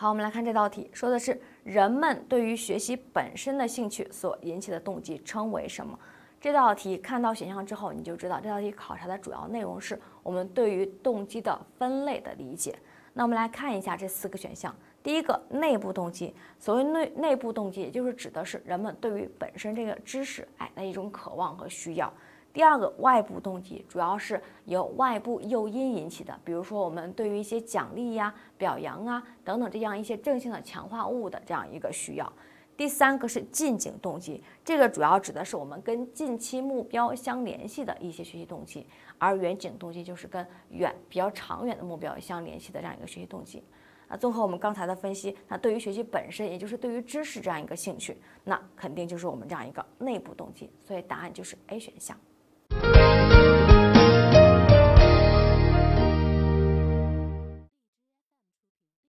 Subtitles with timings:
[0.00, 5.98] 好，我们来看这道题，说的是人们对于学习本身的兴趣所引起的动机称为什么？
[6.40, 12.78] 这道题看到选项之后，你就知道这道题考察的主要内容是我们对于动机的分类的理解。
[13.12, 14.72] 那我们来看一下这四个选项。
[15.02, 16.32] 第一个，内部动机。
[16.60, 22.14] 所谓内内部动机，也就是指的是人们对于本身这个知识，哎的一种渴望和需要。
[22.52, 32.32] 第二个外部动机主要是由外部诱因引起的，比如说我们对于一些奖励呀、表扬啊等等这样一些正性的强化物的这样一个需要。
[32.76, 38.86] 第三个是近景动机，这个主要指的是我们跟近期目标相联系的一些学习动机，
[39.18, 43.62] 而远景动机就是跟远比较长远的目标相联系的这样一个学习动机。
[44.08, 50.70] 那综合我们刚才的分析，那对于学习本身，也就是对于知识这样一个兴趣，那肯定就是我们这样一个内部动机。
[50.80, 52.16] 所以答案就是 A 选项。